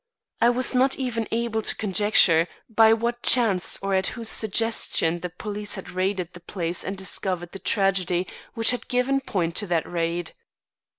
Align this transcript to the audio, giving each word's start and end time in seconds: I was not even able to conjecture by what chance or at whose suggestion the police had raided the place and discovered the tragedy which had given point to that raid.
I 0.41 0.49
was 0.49 0.73
not 0.73 0.95
even 0.97 1.27
able 1.29 1.61
to 1.61 1.75
conjecture 1.75 2.47
by 2.67 2.91
what 2.91 3.21
chance 3.21 3.77
or 3.83 3.93
at 3.93 4.07
whose 4.17 4.29
suggestion 4.29 5.19
the 5.19 5.29
police 5.29 5.75
had 5.75 5.91
raided 5.91 6.33
the 6.33 6.39
place 6.39 6.83
and 6.83 6.97
discovered 6.97 7.51
the 7.51 7.59
tragedy 7.59 8.25
which 8.55 8.71
had 8.71 8.87
given 8.87 9.21
point 9.21 9.55
to 9.57 9.67
that 9.67 9.87
raid. 9.87 10.31